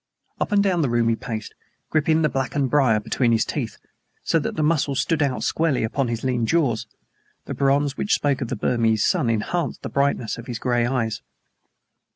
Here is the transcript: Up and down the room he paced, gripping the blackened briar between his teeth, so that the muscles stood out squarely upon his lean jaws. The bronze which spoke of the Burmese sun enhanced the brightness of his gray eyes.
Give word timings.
Up 0.39 0.51
and 0.51 0.63
down 0.63 0.81
the 0.81 0.89
room 0.89 1.09
he 1.09 1.15
paced, 1.15 1.53
gripping 1.91 2.23
the 2.23 2.27
blackened 2.27 2.71
briar 2.71 2.99
between 2.99 3.31
his 3.31 3.45
teeth, 3.45 3.77
so 4.23 4.39
that 4.39 4.55
the 4.55 4.63
muscles 4.63 4.99
stood 4.99 5.21
out 5.21 5.43
squarely 5.43 5.83
upon 5.83 6.07
his 6.07 6.23
lean 6.23 6.47
jaws. 6.47 6.87
The 7.45 7.53
bronze 7.53 7.97
which 7.97 8.15
spoke 8.15 8.41
of 8.41 8.47
the 8.47 8.55
Burmese 8.55 9.05
sun 9.05 9.29
enhanced 9.29 9.83
the 9.83 9.89
brightness 9.89 10.39
of 10.39 10.47
his 10.47 10.57
gray 10.57 10.87
eyes. 10.87 11.21